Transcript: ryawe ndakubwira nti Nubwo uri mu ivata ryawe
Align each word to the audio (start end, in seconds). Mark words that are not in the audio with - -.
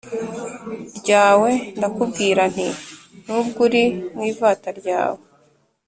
ryawe 0.97 1.49
ndakubwira 1.77 2.43
nti 2.53 2.67
Nubwo 3.25 3.59
uri 3.65 3.83
mu 4.13 4.21
ivata 4.31 4.69
ryawe 4.79 5.21